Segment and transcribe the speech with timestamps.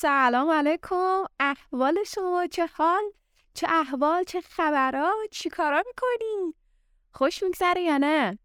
[0.00, 1.22] سلام علیکم.
[1.40, 3.02] احوال شما چه حال؟
[3.54, 6.54] چه احوال چه خبرها؟ چی کارا می‌کنی؟
[7.12, 8.38] خوش میگذره یا نه؟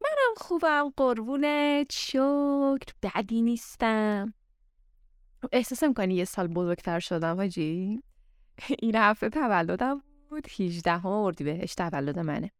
[0.00, 4.34] منم خوبم قربونت شکر بدی نیستم.
[5.52, 8.02] احساس می‌کنی یه سال بزرگتر شدم حاجی.
[8.78, 10.46] این هفته تولدم بود.
[10.60, 12.50] 18 اردیبهشت تولد منه.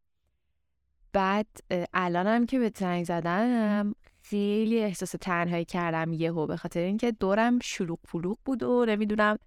[1.13, 1.47] بعد
[1.95, 3.95] الانم که به زنگ زدم
[4.27, 9.39] خیلی احساس تنهایی کردم یهو به خاطر اینکه دورم شلوغ پلوغ بود و نمی‌دونم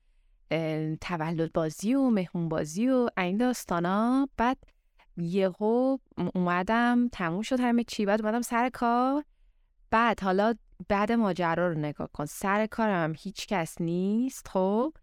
[1.01, 4.29] تولد بازی و مهمون بازی و این داستانا.
[4.37, 4.57] بعد
[5.17, 5.97] یهو
[6.35, 8.05] اومدم تموم شد همه چی.
[8.05, 9.23] بعد اومدم سر کار.
[9.91, 10.53] بعد حالا
[10.89, 12.25] بعد ماجرا رو نگاه کن.
[12.25, 14.93] سر کارم هیچ کس نیست خب؟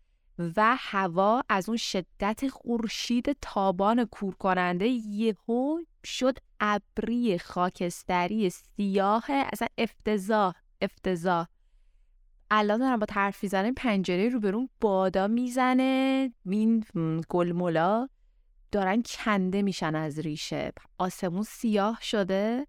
[0.57, 9.69] و هوا از اون شدت خورشید تابان کور کننده یهو شد ابری خاکستری سیاه اصلا
[9.79, 11.47] افتضاح افتضاح.
[12.51, 16.85] الان دارم با طرف می‌زنه پنجره رو برون بادا می‌زنه این
[17.29, 18.09] گلمولا
[18.73, 20.73] دارن کنده میشن از ریشه.
[20.99, 22.67] آسمون سیاه شده.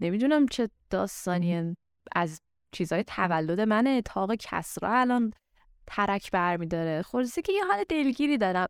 [0.00, 1.74] نمی‌دونم چه داستانی
[2.12, 2.40] از
[2.72, 4.02] چیزای تولد منه.
[4.02, 5.32] تاق کسرا الان
[5.86, 7.02] ترک برمیداره.
[7.02, 8.68] خلاصه که یه حال دلگیری دارم.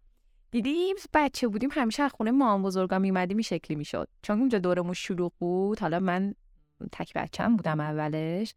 [0.50, 4.08] دیدیم بچه بودیم همیشه از خونه مام بزرگا میمدیم این شکلی می‌شد.
[4.22, 6.34] چون اونجا دورمون شلوغ بود حالا من
[6.92, 8.54] تک بچم بودم اولش.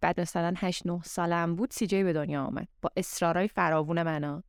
[0.00, 2.68] بعد مثلا 8 9 سالم بود سی جی به دنیا آمد.
[2.82, 4.42] با اصرارای فراوون منا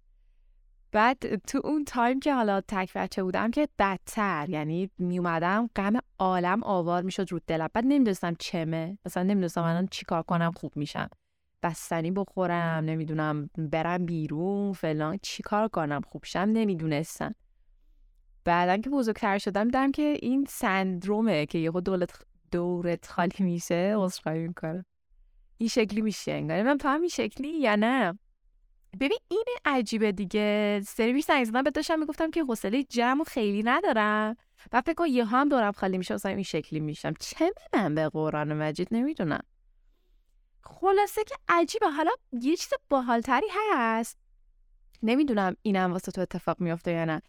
[0.91, 5.93] بعد تو اون تایم که حالا تک بچه بودم که بدتر یعنی می اومدم غم
[6.19, 7.69] عالم آوار می‌شد رو دلم.
[7.73, 8.97] بعد نمی‌دونستم چمه.
[9.05, 11.09] مثلا نمی‌دونستم الان چیکار کنم خوب میشم.
[11.63, 15.19] بستنی بخورم نمی‌دونم برم بیرون فلان.
[15.21, 17.35] چیکار کنم؟ خوب شم نمی‌دونستم.
[18.45, 22.11] بعدا که بزرگتر شدم دیدم که این سندرومه که یهو دولت
[22.51, 23.93] دورت خالی میشه.
[23.97, 24.85] عذرخواهی می‌کنه
[25.57, 26.63] این شکلی میشه انگار.
[26.63, 28.19] من تو هم این شکلی یا نه.
[28.99, 30.81] ببین این عجیبه دیگه.
[30.85, 34.35] سری بیش زنگ زدم داشتم می‌گفتم که حوصله جمع خیلی ندارم.
[34.73, 37.13] و فکر کن یه هم دورم خالی میشه این شکلی میشم.
[37.19, 39.43] چه من به قرآن مجید؟ نمی‌دونم.
[40.63, 41.89] خلاصه که عجیبه.
[41.89, 44.17] حالا یه چیز باحالتری هست.
[45.03, 47.21] نمی‌دونم اینم واسه تو اتفاق میافته یا نه.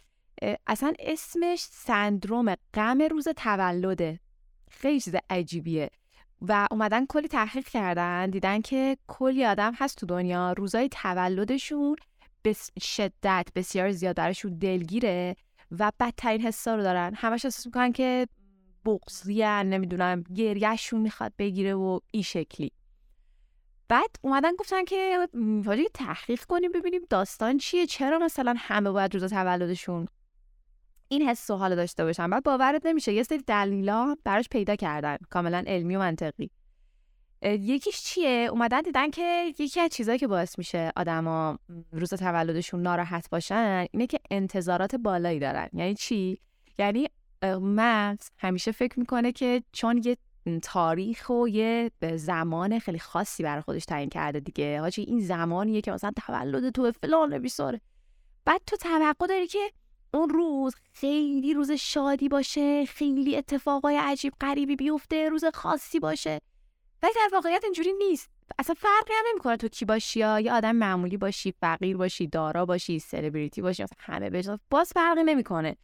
[0.67, 4.21] اصلا اسمش سندروم غم روز تولده.
[4.71, 5.91] خیلی چیز عجیبیه.
[6.41, 10.53] و اومدن کلی تحقیق کردن دیدن که کلی آدم هست تو دنیا.
[10.53, 11.97] روزای تولدشون
[12.43, 15.37] به شدت بسیار زیاد درشون دلگیره
[15.71, 17.15] و بدترین حسا رو دارن.
[17.17, 18.29] همش احساس می‌کنن که
[18.85, 22.71] بغضیان نمی‌دونم گریهشون می‌خواد بگیره و این شکلی.
[23.89, 25.29] بعد اومدن گفتن که
[25.67, 30.09] حاجی تحقیق کنیم ببینیم داستان چیه چرا مثلا همه باید روز تولدشون
[31.09, 32.31] این حس و حال داشته باشن.
[32.31, 36.51] بعد باورت نمیشه یه سری دلیلا براش پیدا کردن کاملا علمی و منطقی.
[37.43, 41.59] یکیش چیه؟ اومدن دیدن که یکی از چیزایی که باعث میشه آدما
[41.93, 45.69] روز تولدشون ناراحت باشن اینه که انتظارات بالایی دارن.
[45.73, 46.41] یعنی چی؟
[46.79, 47.09] یعنی
[47.61, 50.17] من همیشه فکر می‌کنه که چون یه
[50.63, 54.81] تاریخ و یه زمان خیلی خاصی برای خودش تعیین کرده دیگه.
[54.81, 57.81] حاجی این زمانیه که مثلا تولد تو فلان بیساره
[58.45, 59.71] بعد تو توقع داری که
[60.15, 66.41] اون روز خیلی روز شادی باشه خیلی اتفاقای عجیب غریبی بیفته روز خاصی باشه.
[67.03, 68.31] ولی در واقعیت اینجوری نیست.
[68.59, 72.67] اصلا فرقی هم نمی‌کنه تو کی باشی یا یه آدم معمولی باشی فقیر باشی دارا
[72.67, 75.77] باشی سلبریتی باشی همه بجا باز فرقی نمی‌کنه.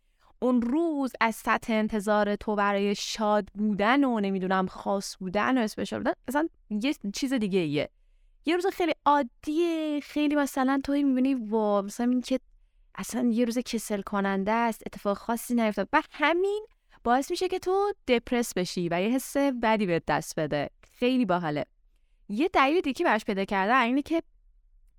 [0.43, 5.99] اون روز از سطح انتظار تو برای شاد بودن و نمی‌دونم خاص بودن و اسپشال
[5.99, 7.89] بودن اصلا یه چیز دیگه ایه.
[8.45, 12.41] یه روز خیلی عادیه خیلی مثلا توی می‌بینی و مثلا این که
[12.95, 15.89] اصلا یه روز کسل کننده است اتفاق خاصی نیفتاد.
[15.93, 16.67] و همین
[17.05, 20.71] باعث میشه که تو دپرس بشی و یه حس بدی به دست بده.
[20.93, 21.65] خیلی باحاله.
[22.29, 24.23] یه دلیل دیگه براش پیدا کرده اینه که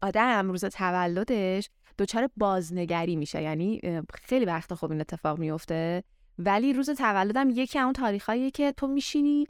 [0.02, 1.70] آدم روز تولدش
[2.02, 3.42] دچار بازنگری میشه.
[3.42, 3.82] یعنی
[4.14, 6.04] خیلی وقت خوب این اتفاق میفته.
[6.40, 9.48] ولی روز تولدم یکی اون تاریخایی که تو میشینی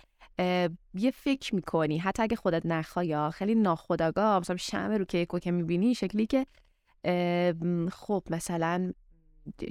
[0.93, 1.97] یه فکر می‌کنی.
[1.97, 6.45] حتی اگه خودت نخوای یا خیلی ناخداگاه مثلا شمه رو کیکو که می‌بینی شکلی که
[7.91, 8.91] خب مثلا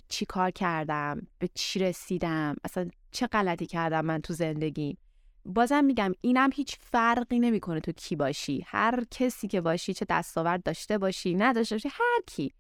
[0.09, 4.97] چی کار کردم؟ به چی رسیدم؟ اصلا چه غلطی کردم من تو زندگی؟
[5.45, 8.65] بازم میگم اینم هیچ فرقی نمی‌کنه تو کی باشی.
[8.67, 12.53] هر کسی که باشی چه دستاورد داشته باشی نداشته باشی هر کی.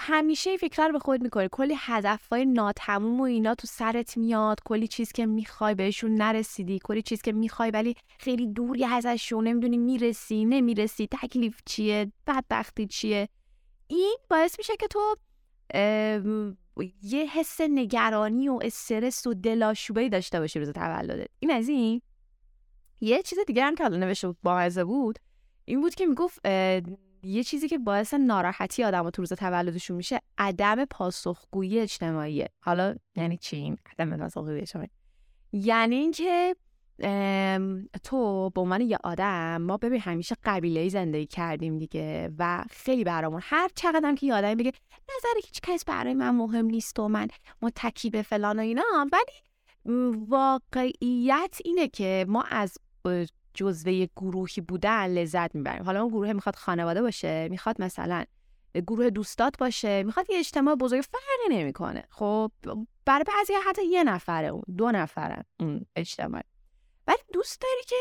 [0.00, 4.60] همیشه این فکر رو به خود می‌کنه کلی هدفهای ناتموم و اینا تو سرت میاد.
[4.64, 6.78] کلی چیز که می‌خوای بهشون نرسیدی.
[6.84, 11.08] کلی چیز که می‌خوای ولی خیلی دوری ازشون نمی‌دونی می‌رسی نمی‌رسی.
[11.10, 13.28] تکلیف چیه؟ بدبختی چیه؟
[13.86, 15.16] این باعث میشه که تو
[17.02, 21.28] یه حس نگرانی و استرس و دلاشوبه داشته باشی روز تولدت.
[21.40, 22.02] این از این.
[23.00, 24.36] یه چیز دیگه هم که حالا نوشته بود
[24.86, 25.18] بود
[25.64, 26.40] این بود که می‌گفت
[27.24, 32.48] یه چیزی که باعث ناراحتی آدم تو روز تولدشون میشه عدم پاسخگویی اجتماعیه.
[32.60, 34.88] حالا یعنی چی این عدم پاسخگویی اجتماعی؟
[35.52, 36.56] یعنی اینکه
[38.02, 43.40] تو به عنوان یه آدم ما ببین همیشه قبیله زندگی کردیم دیگه و خیلی برامون
[43.42, 47.28] هر چقدر که یه آدمی بگه نظر هیچ کس برای من مهم نیست و من
[47.62, 48.82] متکی به فلان و اینا
[49.12, 49.44] ولی
[50.28, 52.78] واقعیت اینه که ما از
[53.54, 55.82] جزوه گروهی بودن لذت می‌بریم.
[55.82, 58.24] حالا اون گروه می‌خواد خانواده باشه می‌خواد مثلا
[58.86, 62.04] گروه دوستات باشه می‌خواد یه اجتماع بزرگ فرقی نمی‌کنه.
[62.10, 62.52] خب
[63.04, 66.42] برای بعضی حتی یه نفره اون دو نفره اون اجتماع.
[67.06, 67.96] ولی دوست داری که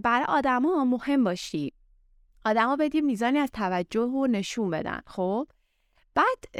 [0.00, 1.72] برای آدما مهم باشی.
[2.44, 5.00] آدما بدی میزانی از توجه و نشون بدن.
[5.06, 5.48] خب
[6.14, 6.56] بعد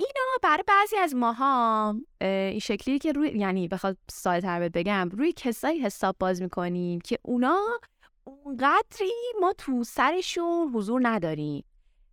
[0.00, 5.32] اینا برای بعضی از ماها این شکلی که روی یعنی بخواد ساده تر بگم روی
[5.32, 7.58] کسایی حساب باز می‌کنیم که اونا
[8.24, 11.64] اونقدری ما تو سرشون حضور نداریم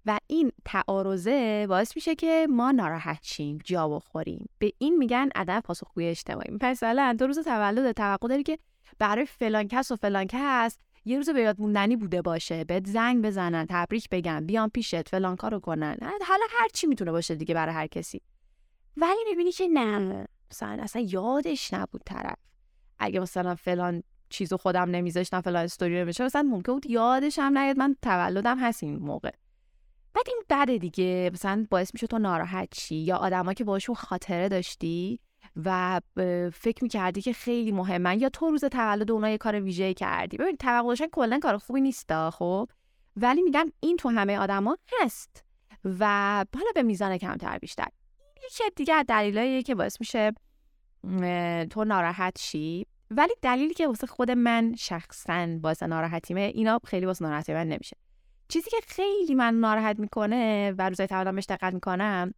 [0.06, 4.50] و این تعارضه باعث میشه که ما ناراحت شیم جا بخوریم.
[4.60, 6.58] به این میگن عدم پاسخگویی اجتماعی.
[6.62, 8.58] مثلا دو روز تولد توقع داری که
[9.00, 13.26] برای فلان کس و فلان کس یه روز به یاد موندنی بوده باشه بهت زنگ
[13.26, 15.98] بزنن تبریک بگن بیان پیشت فلان کارو کنن.
[16.02, 18.22] حالا هر چی می‌تونه باشه دیگه برای هر کسی.
[18.98, 22.38] ولی می‌بینی که نه مثلا اصلا یادش نبود طرف.
[23.00, 27.78] اگه مثلا فلان چیزو خودم نمیذاشتم فلان استوری رو مثلا ممکن بود یادش هم نیاد.
[27.78, 29.32] من تولدم هست این موقع.
[30.14, 31.32] بعد این بده دیگه.
[31.34, 35.20] مثلا باعث میشه تو ناراحت چی یا آدما که باشون خاطره داشتی
[35.66, 36.02] و
[36.54, 40.38] فکر می‌کردی که خیلی مهمن یا تو روز تولد اونا یه کار ویژه کردی.
[40.38, 42.70] ببین توقع داشتن کلا کار خوبی نیست خب؟
[43.16, 45.44] ولی میگم این تو همه آدما هست
[46.00, 46.06] و
[46.56, 47.88] حالا به میزان کمتر بیشتر.
[48.46, 50.32] یکی دیگه از دلایلیه که باعث میشه
[51.70, 52.86] تو ناراحت شی.
[53.12, 57.98] ولی دلیلی که واسه خود من شخصا باعث ناراحتیمه اینا خیلی واسه ناراحتی من نمیشه.
[58.48, 62.34] چیزی که خیلی من ناراحت می‌کنه و روزای تولدم بهش دقت می‌کنم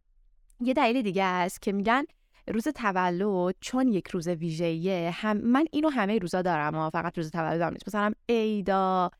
[0.60, 2.04] یه دلیل دیگه است که میگن
[2.48, 7.30] روز تولد چون یک روز ویژه‌ایه هم من اینو همه روزا دارم و فقط روز
[7.30, 7.88] تولدم نیست.
[7.88, 9.10] مثلا عیدا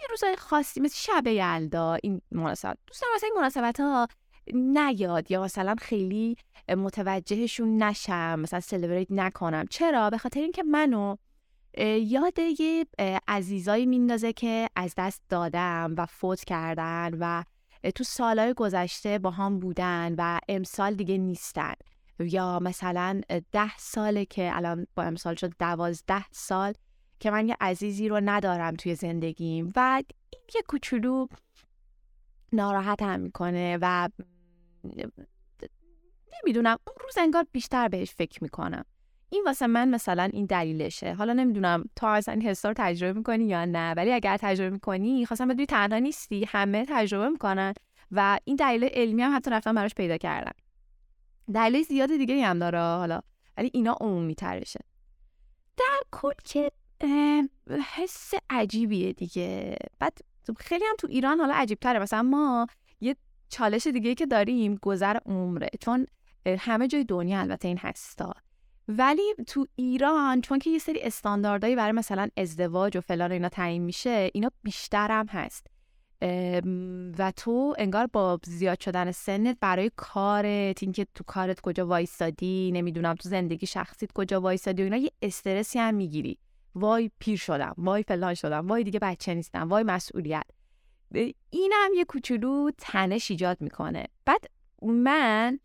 [0.00, 4.08] یه روزای خاصی مثل شب یلدا این مناسبت دوستان واسه این مناسبت ها
[4.54, 6.36] نیاد یا مثلا خیلی
[6.68, 9.64] متوجهشون نشم مثلا سلبریت نکنم.
[9.70, 11.16] چرا؟ به خاطر اینکه منو
[12.00, 12.86] یاد یه
[13.28, 17.42] عزیزایی میندازه که از دست دادم و فوت کردن و
[17.94, 21.74] تو سالهای گذشته با هم بودن و امسال دیگه نیستن.
[22.18, 23.20] یا مثلا
[23.52, 26.72] ده ساله که الان با امسال شد دوازده سال
[27.20, 31.26] که من یه عزیزی رو ندارم توی زندگیم و این یه کوچولو
[32.52, 34.08] ناراحت هم می‌کنه و
[36.42, 38.84] نمی‌دونم اون روز انگار بیشتر بهش فکر می‌کنم.
[39.30, 41.14] این واسه من مثلا این دلیلشه.
[41.14, 45.26] حالا نمی‌دونم تا اصلا این حسا رو تجربه می‌کنی یا نه ولی اگر تجربه می‌کنی
[45.26, 47.74] خواستم بدونی تنها نیستی همه تجربه می‌کنن
[48.10, 50.52] و این دلیل علمی هم حتی رفتن براش پیدا کردن
[51.54, 53.20] دلیل زیاد دیگه هم داره حالا.
[53.56, 54.80] ولی اینا عمومی ترشه
[55.76, 56.72] در کل که
[57.94, 59.76] حس عجیبیه دیگه.
[59.98, 60.18] بعد
[60.58, 62.66] خیلی هم تو ایران حالا عجیب تره مثلا ما
[63.00, 63.16] یه
[63.48, 65.68] چالش دیگه که داریم گذر عمره.
[65.80, 66.06] چون
[66.58, 68.32] همه جای دنیا البته این هستا
[68.88, 73.82] ولی تو ایران چون که یه سری استانداردهایی برای مثلا ازدواج و فلان اینا تعیین
[73.82, 75.66] میشه اینا بیشتر هم هست.
[77.18, 83.14] و تو انگار با زیاد شدن سنت برای کارت اینکه تو کارت کجا وایستادی نمی‌دونم
[83.14, 86.38] تو زندگی شخصیت کجا وایستادی و اینا یه استرسی هم می‌گیری.
[86.74, 90.44] وای پیر شدم وای فلان شدم وای دیگه بچه نیستم وای مسئولیت.
[91.50, 94.06] اینم یه کوچولو تنش ایجاد می‌کنه.
[94.24, 94.44] بعد
[94.82, 95.58] من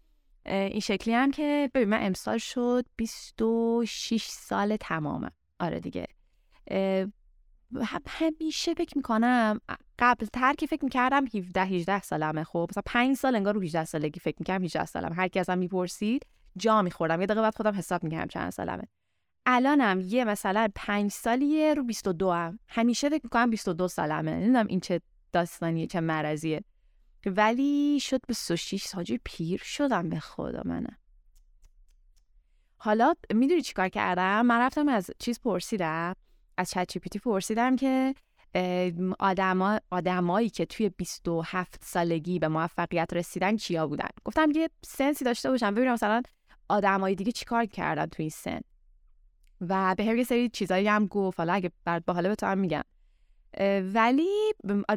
[0.46, 6.08] این شکلی هم که ببین من امسال شد 26 سال تمامه آره دیگه.
[8.08, 9.62] همیشه فکر می‌کنم
[10.01, 12.43] قبل تر که فکر می‌کردم 17 18 سالمه.
[12.43, 15.58] خب مثلا 5 سال انگار رو 18 سالگی فکر می‌کردم 18 سالم هر کی ازم
[15.58, 16.25] می‌پرسید
[16.58, 17.22] جا میخوردم.
[17.22, 18.84] یه دقیقه بعد خودم حساب می‌کردم چند سالمه.
[19.46, 24.31] الانم یه مثلا 5 سالیه رو 22 هم همیشه فکر می‌کنم 22 سالمه.
[24.31, 26.63] نمی‌دونم این چه داستانیه چه مرضیه.
[27.25, 30.98] ولی شد به 26 ساجی پیر شدم به خدا منم.
[32.77, 36.15] حالا می‌دونی چیکار کردم؟ من رفتم از چیز پرسیدم
[36.58, 38.15] از چت جی پرسیدم که
[39.20, 45.50] آدما آدمایی که توی 27 سالگی به موفقیت رسیدن کیا بودن؟ گفتم یه سنسی داشته
[45.50, 46.22] باشم ببینم مثلا
[46.70, 48.62] آدمای دیگه چیکار کردن توی این سن.
[49.62, 51.39] و به هر سری چیزایی هم گفت.
[51.39, 52.84] حالا اگه بعد با حالا به تو هم میگم.
[53.93, 54.27] ولی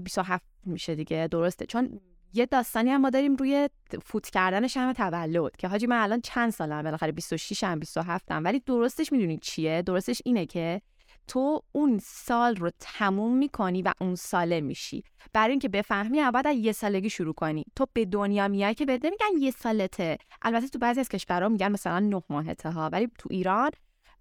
[0.02, 1.28] 27 میشه دیگه.
[1.30, 1.66] درسته.
[1.66, 2.00] چون
[2.32, 3.68] یه داستانی هم ما داریم روی
[4.02, 8.44] فوت کردن شم تولد که حاجی من الان چند سالم بالاخره 26 هم 27 هم
[8.44, 10.80] ولی درستش می‌دونید چیه؟ درستش اینه که
[11.28, 15.04] تو اون سال رو تموم می‌کنی و اون ساله میشی.
[15.32, 17.64] برای اینکه بفهمی اول از یه سالگی شروع کنی.
[17.76, 20.18] تو به دنیا میای که بده میگن یه سالته.
[20.42, 23.70] البته تو بعضی از کشورها میگن مثلا نه ماهته ها ولی تو ایران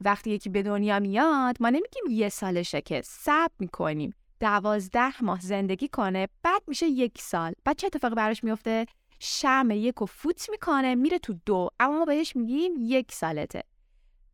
[0.01, 4.13] وقتی یکی به دنیا میاد ما نمیگیم یه سالشه که صبر می‌کنیم.
[4.39, 7.53] دوازده ماه زندگی کنه بعد میشه یک سال.
[7.65, 8.85] بعد چه اتفاقی براش میفته
[9.19, 11.69] شم یک و فوت می‌کنه میره تو دو.
[11.79, 13.63] اما ما بهش میگیم یک سالته.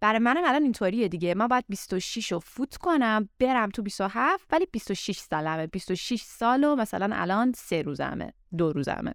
[0.01, 1.34] برای منم الان اینطوریه دیگه.
[1.36, 5.68] من باید 26 رو فوت کنم برم تو 27 ولی 26 سالمه.
[5.68, 9.13] 26 سال و مثلا الان سه روزمه دو روزمه.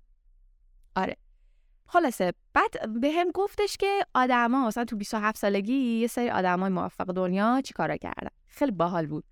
[0.96, 1.16] آره.
[1.86, 7.04] خلاصه بعد به هم گفتش که آدما مثلا تو 27 سالگی یه سری آدمای موفق
[7.12, 9.24] دنیا چیکارا کردن؟ خیلی باحال بود.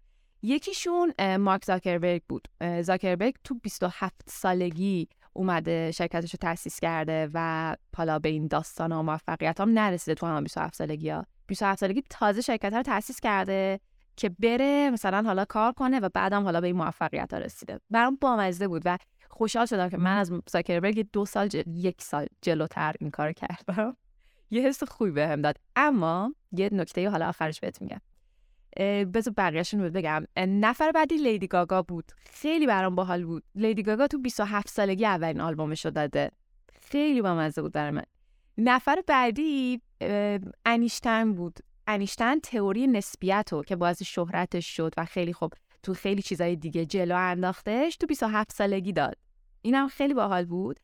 [0.42, 2.48] یکیشون مارک زاکربرگ بود.
[2.80, 9.02] زاکربرگ تو 27 سالگی اومده شرکتش رو تأسیس کرده و حالا به این داستان و
[9.02, 13.80] موفقیت هم نرسیده تو هم 27 سالگی ها 27 سالگی تازه شرکت رو تأسیس کرده
[14.16, 17.80] که بره مثلا حالا کار کنه و بعدم حالا به این موفقیت ها رسیده.
[17.90, 18.98] برام بامزه بود و
[19.30, 23.96] خوشحال شدم که من از زاکربرگ دو سال یک سال جلوتر این کار کردم.
[24.50, 25.56] یه حس خوبی بهم داد.
[25.76, 28.00] اما یه نکته حالا آخرش بهت میگم.
[29.04, 30.24] بذار بقیه‌شون رو بگم.
[30.36, 32.12] نفر بعدی لیدی گاگا بود.
[32.26, 33.44] خیلی برام باحال بود.
[33.54, 36.30] لیدی گاگا تو 27 سالگی اولین آلبومش رو داده.
[36.82, 38.02] خیلی بامزه بود برای
[38.58, 39.80] نفر بعدی
[40.66, 41.58] انیشتن بود.
[41.86, 46.86] انیشتن تئوری نسبیت رو که باعث شهرتش شد و خیلی خوب تو خیلی چیزای دیگه
[46.86, 49.16] جلو انداختش تو 27 سالگی داد.
[49.62, 50.80] اینم خیلی باحال بود.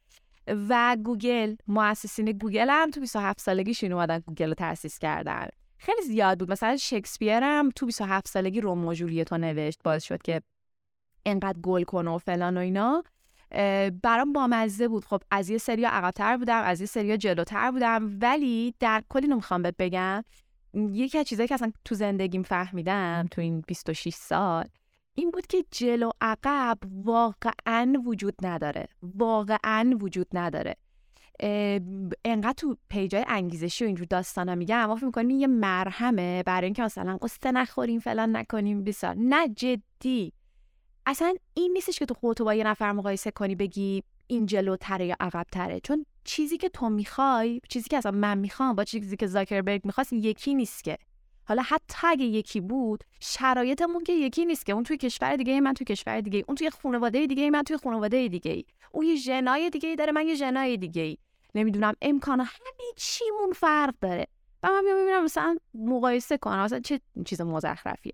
[0.68, 5.48] و گوگل مؤسسین گوگل هم تو 27 سالگیشون اومدن گوگل رو تأسیس کردن.
[5.78, 6.50] خیلی زیاد بود.
[6.50, 10.42] مثلا شکسپیر هم تو 27 سالگی رومئو ژولیتو نوشت باعث شد که
[11.26, 13.02] انقدر گل کنه و فلان و اینا.
[14.02, 15.04] برام بامزه بود.
[15.04, 18.18] خب از یه سریا عقبتر بودم از یه سریا جلوتر بودم.
[18.22, 20.24] ولی در کل نمی‌خوام بهت بگم.
[20.74, 24.64] یکی از چیزایی که اصلا تو زندگیم فهمیدم تو این 26 سال
[25.14, 28.88] این بود که جلو عقب واقعا وجود نداره.
[29.02, 30.76] واقعا وجود نداره.
[32.24, 36.82] انقدر تو پیجای انگیزشی و اینجور داستانا میگم اما فکر می‌کنیم یه مرهمه برای اینکه
[36.82, 40.32] مثلا قصه نخوریم فلان نکنیم بسار نه جدی.
[41.10, 45.16] اصلا این نیستش که تو خودتو با یه نفر مقایسه کنی بگی این جلوتره یا
[45.20, 45.80] عقبتره.
[45.80, 50.12] چون چیزی که تو می‌خوای چیزی که اصلا من می‌خوام با چیزی که زاکربرگ می‌خواست
[50.12, 50.98] یکی نیست که.
[51.44, 54.72] حالا حتی اگه یکی بود شرایطمون که یکی نیست که.
[54.72, 58.28] اون توی کشور دیگه من توی کشور دیگه اون توی خانواده دیگه من توی خانواده
[58.28, 61.16] دیگه اون یه ژنای دیگه داره من یه ژنای دیگه
[61.54, 64.26] نمی‌دونم امکان همه چیمون فرق داره.
[64.62, 66.64] و من می‌بینم مثلا مقایسه کنم.
[66.64, 68.12] مثلا چه چیز مزخرفیه.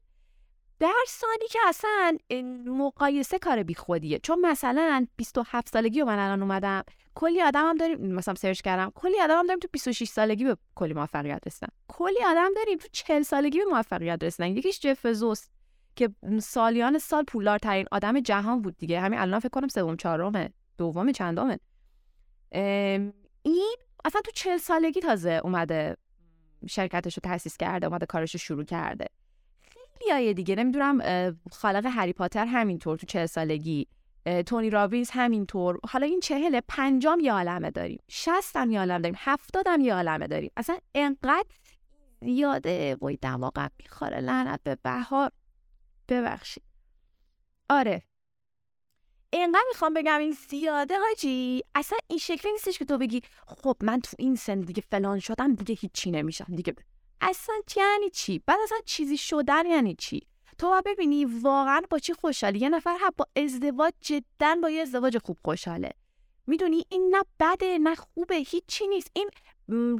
[0.78, 2.18] در ثانی که اصلا
[2.66, 4.18] مقایسه کار بیخودیه.
[4.18, 8.92] چون مثلا 27 سالگی و من الان اومدم کلی آدم هم داریم مثلا سرچ کردم
[8.94, 11.68] کلی آدم هم داریم تو 26 سالگی به کلی موفقیت رسیدن.
[11.88, 14.56] کلی آدم داریم تو 40 سالگی به موفقیت رسیدن.
[14.56, 15.46] یکیش جف زوس
[15.96, 19.00] که سالیان سال پولدارترین آدم جهان بود دیگه.
[19.00, 21.58] همین الان فکر کنم سوم چهارمه دوم چندمه.
[23.42, 25.96] این اصلا تو 40 سالگی تازه اومده
[26.68, 29.06] شرکتش رو تأسیس کرده اومده کارش رو شروع کرده.
[29.98, 30.54] خیلی دیگه.
[30.54, 31.00] نمی‌دونم
[31.52, 33.86] خالق هری پاتر همینطور تو چه سالگی
[34.46, 35.78] تونی رابینز همینطور.
[35.88, 38.02] حالا این چهل پنجام یه عالمه داریم.
[38.08, 39.16] شستم یه عالمه داریم.
[39.18, 40.50] هفتادم یه عالمه داریم.
[40.56, 41.48] اصلا انقدر
[42.22, 44.20] یاده وای دماغم می‌خوره.
[44.20, 45.30] لعنت به بهار.
[46.08, 46.62] ببخشید.
[47.70, 48.02] آره.
[49.32, 54.00] انقدر می‌خوام بگم این زیاده هاجی اصلا این شکلی نیستش که تو بگی خب من
[54.00, 56.46] تو این سن دیگه فلان شدم دیگه هیچی نمیشم.
[56.56, 56.74] دیگه
[57.20, 60.26] اصلا یعنی چی؟ بعد اصلا چیزی شدن یعنی چی؟
[60.58, 62.58] تو باید ببینی واقعا با چی خوشحالی.
[62.58, 65.90] یه نفر با ازدواج جدا با یه ازدواج خوب خوشحاله.
[66.46, 69.10] می‌دونی؟ این نه بده نه خوبه هیچی نیست.
[69.12, 69.30] این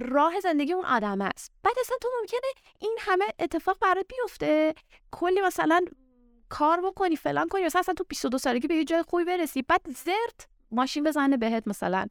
[0.01, 1.53] راه زندگی اون آدم است.
[1.63, 4.75] بعد اصلا تو ممکنه این همه اتفاق برات بیفته.
[5.11, 5.81] کلی مثلا
[6.49, 7.65] کار بکنی فلان کنی.
[7.65, 9.63] مثلا اصلا تو 22 سالگی به یه جای خوبی برسی.
[9.63, 12.07] بعد زرت ماشین بزنه بهت مثلا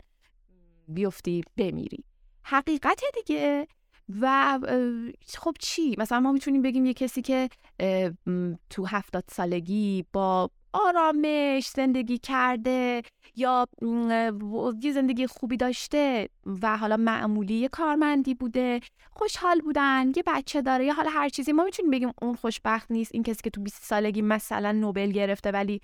[0.87, 2.03] بیفتی بمیری.
[2.43, 3.67] حقیقت دیگه.
[4.21, 4.59] و
[5.37, 7.49] خب چی؟ مثلا ما می‌تونیم بگیم یه کسی که
[8.69, 13.01] تو هفتاد سالگی با آرامش زندگی کرده
[13.35, 13.67] یا
[14.81, 16.29] یه زندگی خوبی داشته
[16.61, 18.79] و حالا معمولی کارمندی بوده
[19.11, 23.11] خوشحال بودن یه بچه داره یا حالا هر چیزی ما می‌تونیم بگیم اون خوشبخت نیست
[23.13, 25.81] این کسی که تو 20 سالگی مثلا نوبل گرفته ولی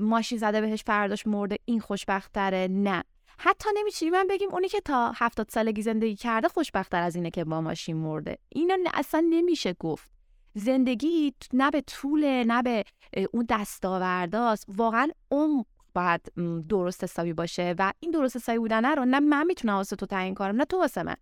[0.00, 3.04] ماشین زده بهش فرداش مرده این خوشبخت داره نه.
[3.42, 7.44] حتی نمی‌تونیم من بگیم اونی که تا هفتاد سالگی زندگی کرده خوشبختتر از اینه که
[7.44, 8.38] با ماشین مرده.
[8.48, 10.10] اینا اصلا نمیشه گفت.
[10.54, 12.84] زندگی نه به طول نه به
[13.32, 14.64] اون دستاورداست.
[14.68, 16.32] واقعا اون باید
[16.68, 20.34] درست حسابی باشه و این درست حسابی بودن رو نه من می‌تونم واسه تو تعیین
[20.34, 21.16] کنم نه تو واسه من.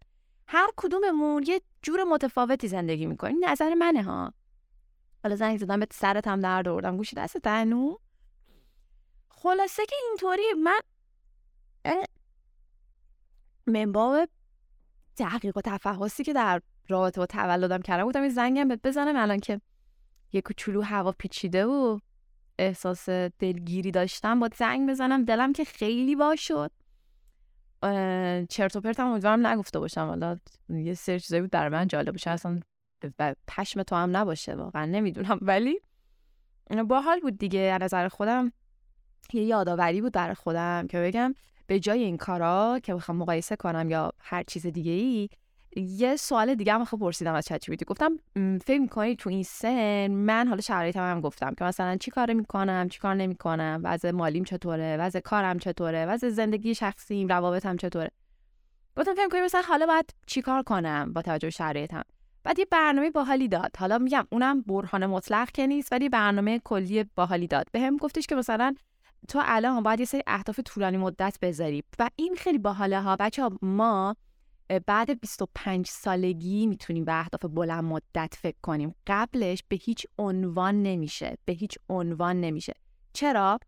[0.47, 3.37] هر کدوممون یه جور متفاوتی زندگی می‌کنیم.
[3.45, 4.33] نظر منه ها.
[5.23, 6.97] حالا زنگ زدم به سرت هم درد آوردم.
[6.97, 7.97] گوشی دست تنو
[9.29, 10.81] خلاصه که اینطوری من
[13.67, 14.29] منباب
[15.17, 19.41] تحقیق و تفحصی که در رابطه با تولدم کردم بودم این زنگم بهت بزنم الان
[19.41, 19.61] که
[20.33, 21.99] یه کوچولو هوا پیچیده و
[22.59, 25.25] احساس دلگیری داشتم با زنگ بزنم.
[25.25, 26.71] دلم که خیلی با شد.
[28.49, 30.07] چرت و پرتم امیدوارم نگفته باشم.
[30.07, 30.37] حالا
[30.69, 32.31] یه سری چیزایی بود در من جالب باشه.
[32.31, 32.61] اصلا
[33.49, 35.39] پشم تو هم نباشه واقعا نمی‌دونم.
[35.43, 35.81] ولی
[36.89, 37.61] با حال بود دیگه.
[37.61, 38.53] از نظر خودم
[39.33, 41.35] یه یادآوری بود در خودم که بگم
[41.69, 45.29] به جای این کارا که بخوام مقایسه کنم یا هر چیز دیگه ای
[45.77, 48.17] یه سوال دیگه هم خب پرسیدم از چت گفتم
[48.65, 52.89] فکر می‌کنی تو این سن من حالا شرایطم هم گفتم که مثلا چی کار می‌کنم
[52.89, 58.11] چی کار نمی‌کنم وضع مالیم چطوره وضع کارم چطوره وضع زندگی شخصیم روابطم چطوره؟
[58.97, 62.03] گفتم فکر کنی مثلا حالا باید چیکار کنم با توجه به شرایطم؟
[62.45, 63.77] بعد یه برنامه باحالی داد.
[63.79, 67.67] حالا میگم اونم برهان مطلق که نیست ولی برنامه کلی باحالی داد.
[67.73, 68.75] بهم به گفتش که مثلا
[69.29, 73.17] تو الان باید یه سری اهداف طولانی مدت بذاری و این خیلی باحاله ها.
[73.17, 74.17] بچه ما
[74.87, 78.95] بعد 25 سالگی می‌تونیم به اهداف بلند مدت فکر کنیم.
[79.07, 81.39] قبلش به هیچ عنوان نمیشه.
[81.45, 82.73] به هیچ عنوان نمیشه.
[83.13, 83.59] چرا؟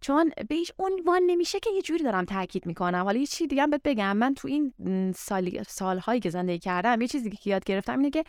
[0.00, 3.04] چون به هیچ عنوان نمیشه که یه جوری دارم تاکید می‌کنم.
[3.04, 4.16] حالا یه چیزی دیگه هم بهت بگم.
[4.16, 4.72] من تو این
[5.12, 8.24] سال سالهایی که زندگی کردم یه چیزی که یاد گرفتم اینه که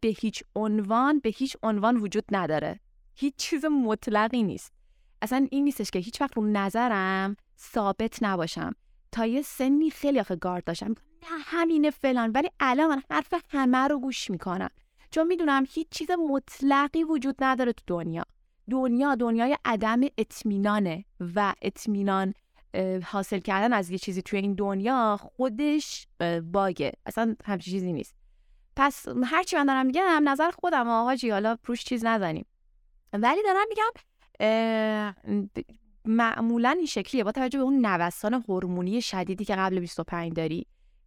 [0.00, 2.80] به هیچ عنوان به هیچ عنوان وجود نداره.
[3.14, 4.72] هیچ چیز مطلقی نیست.
[5.22, 8.74] اصلا این نیستش که هیچ وقت رو نظرم ثابت نباشم.
[9.12, 10.88] تا یه سنی خیلی آخه گارد داشتم.
[11.22, 12.30] نه همینه فلان.
[12.30, 14.70] ولی الان حرف همه رو گوش می‌کنم.
[15.10, 18.24] چون می‌دونم هیچ چیز مطلقی وجود نداره تو دنیا.
[18.70, 22.34] دنیا دنیای عدم اطمینانه و اطمینان
[23.04, 26.06] حاصل کردن از یه چیزی توی این دنیا خودش
[26.52, 26.92] باگه.
[27.06, 28.14] اصلا همچین چیزی نیست.
[28.76, 32.46] پس هرچی من دارم میگم نظر خودم آقا حالا پروش چیز نزنیم.
[33.12, 33.92] ولی دارم میگم
[36.04, 37.24] معمولا این شکلیه.
[37.24, 40.66] با توجه به اون نوسان هورمونی شدیدی که قبل 25 داری.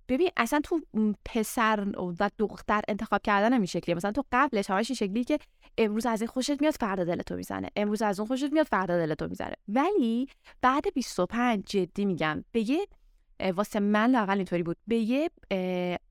[0.09, 0.81] ببین اصلا تو
[1.25, 1.87] پسر
[2.19, 3.95] و دختر انتخاب کردن این شکلیه.
[3.95, 5.39] مثلا تو قبلش همش این شکلی که
[5.77, 7.69] امروز از این خوشت میاد فردا دلتو می‌زنه.
[7.75, 9.53] امروز از اون خوشت میاد فردا دلتو می‌زنه.
[9.67, 10.27] ولی
[10.61, 12.87] بعد 25 جدی میگم به یه
[13.55, 14.77] واسه من لاقل اینطوری بود.
[14.87, 15.29] به یه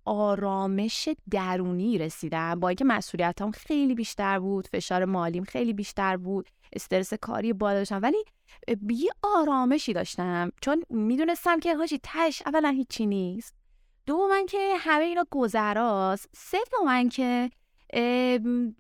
[0.04, 2.60] آرامش درونی رسیدم.
[2.60, 6.48] با اینکه مسئولیتام خیلی بیشتر بود فشار مالیم خیلی بیشتر بود.
[6.72, 8.02] استرس کاری بالا داشتم.
[8.02, 8.24] ولی
[8.90, 10.50] یه آرامشی داشتم.
[10.60, 13.54] چون می‌دونستم که هاجی تش اولا هیچی نیست.
[14.06, 16.28] دو من که همه اینا گذراست.
[16.36, 17.50] سه من که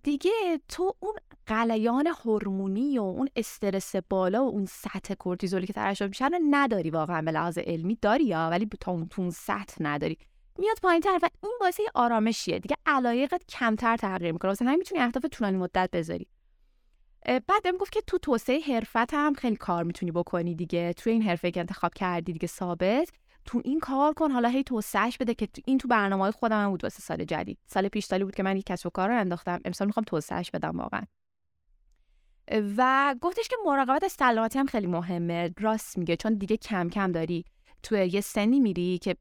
[0.02, 1.14] دیگه تو اون
[1.46, 7.22] قلیان هورمونی و اون استرس بالا و اون سطح کورتیزولی که ترشح میشه نداری واقعا
[7.22, 7.98] به لحاظ علمی.
[8.02, 10.18] داری یا؟ ولی تا اون تون سطح نداری.
[10.58, 12.58] میاد پایین تر و این باعث آرامشیه.
[12.58, 14.48] دیگه علایقت کمتر تغییر می‌کنه.
[14.48, 16.28] واسه نمی‌تونی اهداف طولانی مدت بذاری.
[17.26, 20.92] بعد بهم گفت که تو توسعه حرفت هم خیلی کار می‌تونی بکنی دیگه.
[20.92, 23.10] تو این حرفه که انتخاب کردی دیگه ثابت.
[23.44, 26.70] تو این کار کن حالا هی توسعهش بده که این تو برنامه های خودم هم
[26.70, 27.58] بود واسه سال جدید.
[27.66, 29.60] سال پیش سالی بود که من یک کسب و کار رو انداختم.
[29.64, 31.02] امسال می‌خوام توسعهش بدم واقعا.
[32.76, 35.50] و گفتش که مراقبت از سلامتی هم خیلی مهمه.
[35.60, 37.44] راست میگه چون دیگه کم کم داری
[37.82, 39.16] تو یه سنی میری که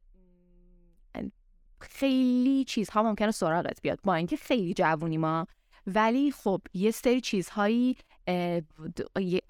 [1.82, 4.00] خیلی چیزها ممکنه سراغت بیاد.
[4.04, 5.48] با اینکه خیلی جوونی ما.
[5.96, 7.96] ولی خب یه سری چیزهایی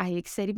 [0.08, 0.54] یک سری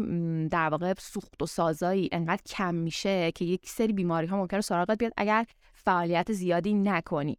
[0.52, 4.98] در واقع سوخت و سازایی انقدر کم میشه که یک سری بیماری ها ممکنه سراغت
[4.98, 7.38] بیاد اگر فعالیت زیادی نکنی.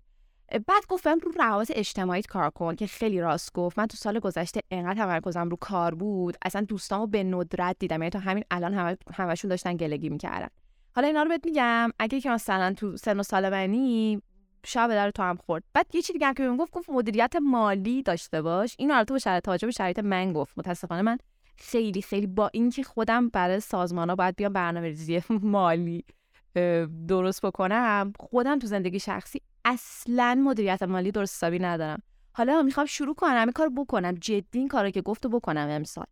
[0.66, 3.78] بعد گفتم رو روابط اجتماعی کار کن که خیلی راست گفت.
[3.78, 6.36] من تو سال گذشته انقدر تمرکزم رو کار بود.
[6.44, 8.02] اصلا دوستامو به ندرت دیدم.
[8.02, 10.48] یعنی تا همین الان همه همشون داشتن گلگی می‌کردن.
[10.94, 11.90] حالا اینا رو بهت میگم.
[11.98, 14.22] اگه که مثلا تو سن و سال منی
[14.66, 15.64] شب در تو هم خورد.
[15.74, 18.74] بعد یه چیزی دیگه که بهم گفت گفت مدیریت مالی داشته باش.
[18.78, 20.58] اینو البته با شرایط توجه به شرایط من گفت.
[20.58, 21.18] متاسفانه من
[21.56, 26.04] خیلی خیلی با اینکه خودم برای سازمان ها باید بیام برنامه‌ریزی مالی
[27.08, 32.02] درست بکنم خودم تو زندگی شخصی اصلا مدیریت مالی درست حسابی ندارم.
[32.32, 34.14] حالا می‌خوام شروع کنم این کارو بکنم.
[34.14, 36.04] جدی این کارو که گفتو بکنم امسال.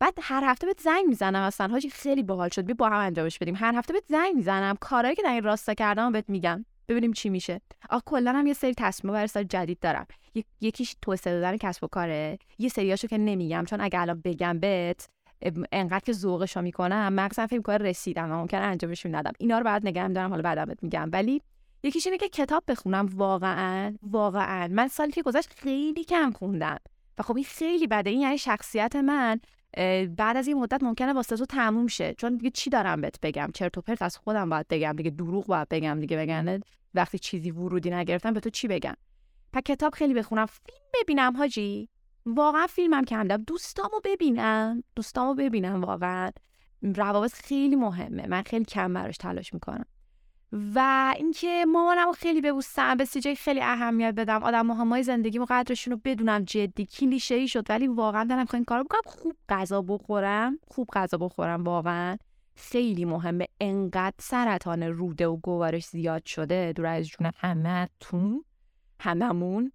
[0.00, 1.68] بعد هر هفته بهت زنگ می‌زنم اصلا.
[1.68, 2.64] حاجی خیلی باحال شد.
[2.64, 3.54] بی با هم انجامش بدیم.
[3.56, 4.76] هر هفته بهت زنگ می‌زنم.
[4.80, 6.64] کارهایی که در این راستا کردم بهت میگم.
[6.88, 7.60] ببینیم چی میشه.
[7.90, 10.06] آخ کلا هم یه سری تصمیم برای سال جدید دارم.
[10.60, 12.38] یکیش توسعه دادن کسب و کاره.
[12.58, 15.08] یه سریاشو که نمیگم چون اگه الان بگم بهت
[15.72, 19.32] انقدر که ذوقشو می‌کنم مغزم فکر می‌کنه رسیدم و ممکنه انجامشون ندم.
[19.38, 21.10] اینا رو بعد نگم دارم حالا بهت میگم.
[21.12, 21.42] ولی
[21.82, 23.06] یکیش اینه که کتاب بخونم.
[23.06, 24.68] واقعا واقعا.
[24.68, 26.78] من سالی که گذشت خیلی کم خوندم.
[27.18, 28.10] و خب این خیلی بده.
[28.10, 29.40] این یعنی شخصیت من.
[30.16, 32.14] بعد از این مدت ممکنه واسه تو تموم شه.
[32.14, 35.10] چون دیگه چی دارم بهت بگم؟ چرت و پرت از خودم باید بگم دیگه.
[35.10, 36.16] دروغ باید بگم دیگه.
[36.16, 36.60] بگن
[36.94, 38.94] وقتی چیزی ورودی نگرفتم به تو چی بگم؟
[39.52, 40.46] پس کتاب خیلی بخونم.
[40.46, 41.88] فیلم ببینم حاجی.
[42.26, 43.36] واقعا فیلمم کندم.
[43.36, 44.82] دوستامو ببینم.
[44.96, 46.30] دوستامو ببینم واقعا.
[46.82, 48.26] روابط خیلی مهمه.
[48.26, 49.84] من خیلی کم براش تلاش می‌کنم.
[50.52, 54.42] و اینکه مامانمو خیلی ببوسم به سیجای خیلی اهمیت بدم.
[54.42, 58.84] آدم مهمای زندگیمو قدرشون رو بدونم جدی کلیشه ای شد ولی واقعا دارم این کارو
[58.84, 59.00] بکنم.
[59.06, 60.58] خوب غذا بخورم.
[60.68, 62.16] خوب غذا بخورم واقعا.
[62.56, 63.46] خیلی مهمه.
[63.60, 66.72] انقدر سرطان روده و گوارش زیاد شده.
[66.76, 68.44] دور از جون همه تون
[69.00, 69.72] هممون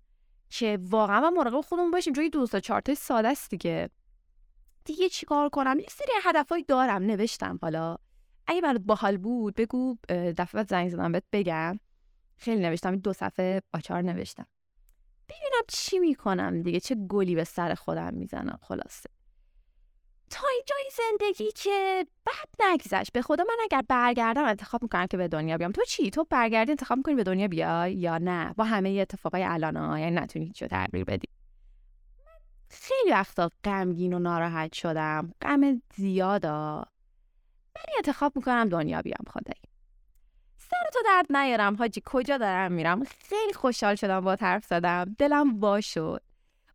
[0.49, 2.13] که واقعا من مراقب خودمون باشیم.
[2.13, 3.89] جوی دو تا ساده است دیگه.
[4.85, 7.97] دیگه چیکار کنم؟ یه سری هدفهایی دارم نوشتم حالا.
[8.47, 11.79] اگه برات باحال بود بگو دفعه بعد زنگ زدم بهت بگم.
[12.37, 14.45] خیلی نوشتم دو صفحه آچار نوشتم.
[15.29, 19.09] ببینم چی می‌کنم دیگه چه گلی به سر خودم می‌زنم خلاصه.
[20.29, 23.11] تا جای زندگی که بد نگذشت.
[23.11, 25.71] به خدا من اگر برگردم انتخاب می‌کنم که به دنیا بیام.
[25.71, 29.77] تو چی؟ تو برگردی انتخاب می‌کنی به دنیا بیای یا نه؟ با همه اتفاقای الان
[29.77, 31.27] ها یعنی نتونی هیچ تغییر بدی.
[32.69, 35.33] خیلی وقتا غمگین و ناراحت شدم.
[35.41, 36.85] غم زیادا
[37.75, 39.61] ولی انتخاب می‌کنم دنیا بیام خدایی.
[40.57, 42.01] سر تو درد نیارم حاجی.
[42.05, 45.15] کجا دارم میرم؟ خیلی خوشحال شدم با حرف زدم.
[45.17, 46.23] دلم با شد.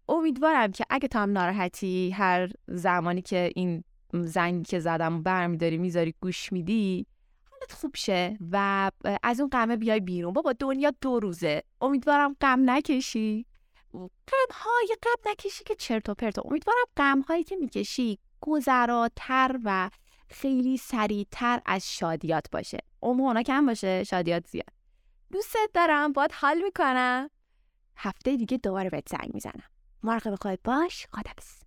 [0.09, 6.15] امیدوارم که اگه تو هم ناراحتی هر زمانی که این زنگی که زدم برمیداری می‌ذاری
[6.21, 7.07] گوش میدی
[7.51, 8.91] حالت خوب شه و
[9.23, 10.33] از اون قمه بیای بیرون.
[10.33, 11.63] بابا دنیا دو روزه.
[11.81, 13.47] امیدوارم غم نکشی.
[13.93, 19.91] غم های غم نکشی که چرت و پرت امیدوارم غم هایی که می‌کشی گذراتر و
[20.31, 22.79] خیلی سریعتر از شادیات باشه.
[23.03, 24.73] عمر کم باشه شادیات زیاد.
[25.33, 27.31] دوستت دارم باید حال می‌کنم.
[27.97, 29.71] هفته دیگه دوباره بهت زنگ می‌زنم.
[30.03, 31.07] مراقب خودت باش.
[31.13, 31.58] خدافظ